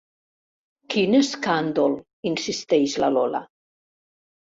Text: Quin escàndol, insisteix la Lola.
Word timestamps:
Quin 0.93 1.17
escàndol, 1.19 1.99
insisteix 2.33 3.01
la 3.07 3.15
Lola. 3.19 3.47